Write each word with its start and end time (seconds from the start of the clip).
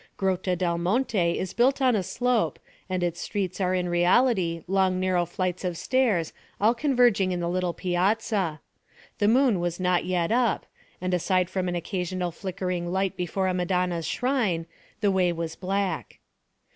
Grotta 0.17 0.55
del 0.55 0.79
Monte 0.79 1.37
is 1.37 1.53
built 1.53 1.79
on 1.79 1.95
a 1.95 2.01
slope 2.01 2.57
and 2.89 3.03
its 3.03 3.21
streets 3.21 3.61
are 3.61 3.75
in 3.75 3.87
reality 3.87 4.63
long 4.67 4.99
narrow 4.99 5.27
flights 5.27 5.63
of 5.63 5.77
stairs 5.77 6.33
all 6.59 6.73
converging 6.73 7.31
in 7.31 7.39
the 7.39 7.47
little 7.47 7.71
piazza. 7.71 8.61
The 9.19 9.27
moon 9.27 9.59
was 9.59 9.79
not 9.79 10.03
yet 10.03 10.31
up, 10.31 10.65
and 10.99 11.13
aside 11.13 11.51
from 11.51 11.67
an 11.69 11.75
occasional 11.75 12.31
flickering 12.31 12.91
light 12.91 13.15
before 13.15 13.45
a 13.47 13.53
madonna's 13.53 14.07
shrine, 14.07 14.65
the 15.01 15.11
way 15.11 15.31
was 15.31 15.55
black. 15.55 16.17